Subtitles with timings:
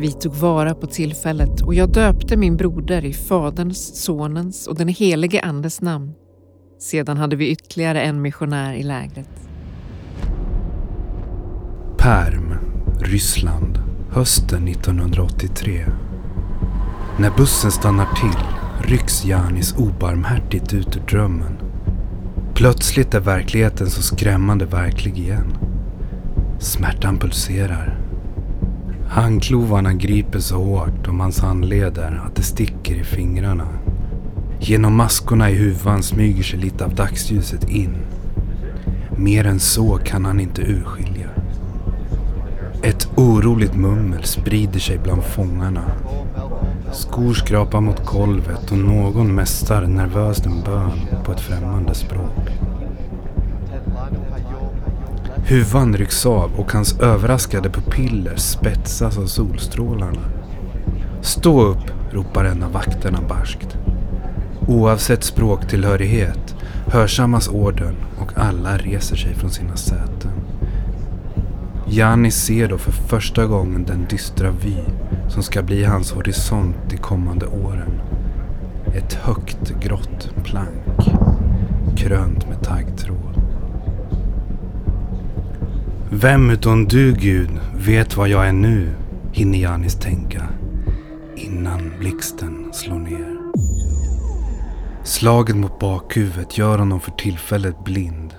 [0.00, 4.88] Vi tog vara på tillfället och jag döpte min broder i Faderns, Sonens och den
[4.88, 6.12] helige Andes namn.
[6.78, 9.28] Sedan hade vi ytterligare en missionär i lägret.
[11.98, 12.54] Perm,
[13.00, 13.78] Ryssland,
[14.10, 15.84] hösten 1983.
[17.18, 18.40] När bussen stannar till
[18.90, 21.58] rycks Janis obarmhärtigt ut ur drömmen.
[22.54, 25.56] Plötsligt är verkligheten så skrämmande verklig igen.
[26.58, 28.09] Smärtan pulserar.
[29.10, 33.68] Handklovarna griper så hårt om hans handleder att det sticker i fingrarna.
[34.60, 37.96] Genom maskorna i huvan smyger sig lite av dagsljuset in.
[39.16, 41.28] Mer än så kan han inte urskilja.
[42.82, 45.84] Ett oroligt mummel sprider sig bland fångarna.
[46.92, 52.49] Skor skrapar mot golvet och någon mästar nervöst en bön på ett främmande språk.
[55.50, 60.20] Huvan rycks av och hans överraskade pupiller spetsas av solstrålarna.
[61.22, 63.78] Stå upp, ropar en av vakterna barskt.
[64.68, 66.56] Oavsett språktillhörighet
[66.86, 70.32] hörsammas orden och alla reser sig från sina säten.
[71.86, 74.76] Janis ser då för första gången den dystra vy
[75.28, 78.00] som ska bli hans horisont de kommande åren.
[78.94, 81.10] Ett högt grått plank,
[81.96, 83.39] krönt med taggtråd.
[86.12, 88.94] Vem utom du Gud vet vad jag är nu,
[89.32, 90.48] hinner Janis tänka
[91.36, 93.38] innan blixten slår ner.
[95.04, 98.34] Slaget mot bakhuvudet gör honom för tillfället blind.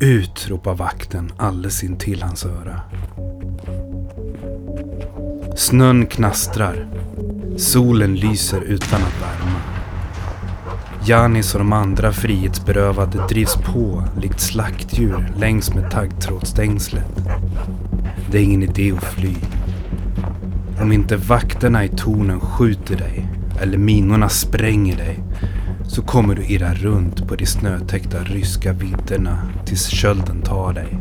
[0.00, 2.80] Ut, ropar vakten alldeles intill hans öra.
[5.56, 6.88] Snön knastrar.
[7.56, 9.75] Solen lyser utan att värma.
[11.06, 17.22] Janis och de andra frihetsberövade drivs på likt slaktdjur längs med taggtrådsstängslet.
[18.30, 19.34] Det är ingen idé att fly.
[20.80, 23.28] Om inte vakterna i tornen skjuter dig
[23.60, 25.18] eller minorna spränger dig
[25.88, 30.98] så kommer du irra runt på de snötäckta ryska vidderna tills kölden tar dig.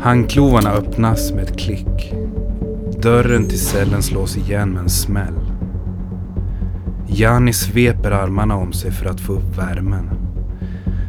[0.00, 2.14] Handklovarna öppnas med ett klick.
[3.02, 5.49] Dörren till cellen slås igen med en smäll.
[7.20, 10.10] Jani sveper armarna om sig för att få upp värmen.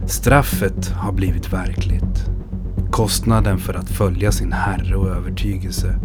[0.07, 2.25] Straffet har blivit verkligt.
[2.89, 5.99] Kostnaden för att följa sin herre och övertygelse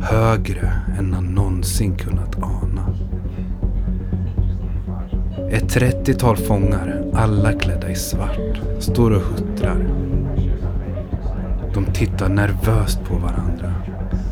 [0.00, 2.94] högre än han någonsin kunnat ana.
[5.50, 9.86] Ett trettiotal fångar, alla klädda i svart, står och huttrar.
[11.74, 13.74] De tittar nervöst på varandra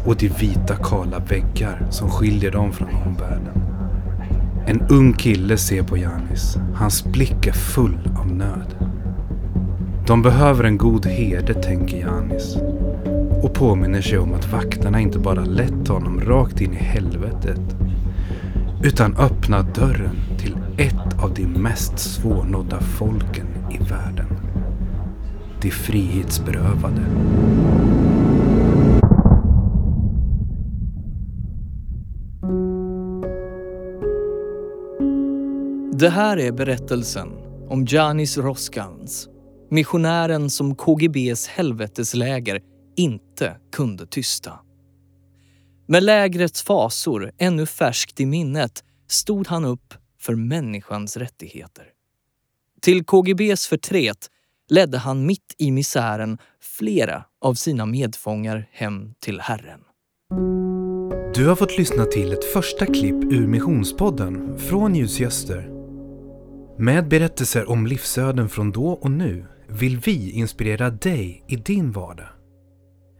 [0.07, 3.64] och de vita kala väggar som skiljer dem från omvärlden.
[4.67, 6.57] En ung kille ser på Janis.
[6.75, 8.75] Hans blick är full av nöd.
[10.07, 12.57] De behöver en god herde, tänker Janis.
[13.43, 17.61] Och påminner sig om att vakterna inte bara lett honom rakt in i helvetet.
[18.83, 24.27] Utan öppnat dörren till ett av de mest svårnådda folken i världen.
[25.63, 27.03] De frihetsberövade.
[35.99, 37.29] Det här är berättelsen
[37.69, 39.29] om Janis Roskans,
[39.71, 42.61] missionären som KGBs helvetesläger
[42.97, 44.59] inte kunde tysta.
[45.87, 51.85] Med lägrets fasor ännu färskt i minnet stod han upp för människans rättigheter.
[52.81, 54.31] Till KGBs förtret
[54.69, 59.81] ledde han mitt i misären flera av sina medfångar hem till Herren.
[61.35, 65.74] Du har fått lyssna till ett första klipp ur Missionspodden från Ljusgäster
[66.77, 72.29] med berättelser om livsöden från då och nu vill vi inspirera dig i din vardag.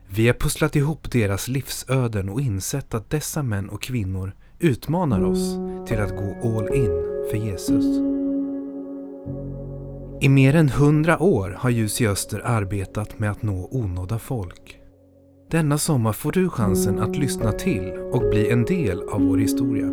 [0.09, 5.57] Vi har pusslat ihop deras livsöden och insett att dessa män och kvinnor utmanar oss
[5.87, 6.91] till att gå all in
[7.31, 7.85] för Jesus.
[10.21, 14.79] I mer än hundra år har Ljus i Öster arbetat med att nå onådda folk.
[15.51, 19.91] Denna sommar får du chansen att lyssna till och bli en del av vår historia.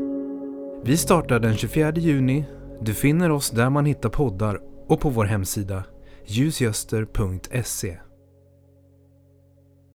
[0.83, 2.45] Vi startar den 24 juni.
[2.83, 5.83] Du finner oss där man hittar poddar och på vår hemsida
[6.25, 7.97] ljusgöster.se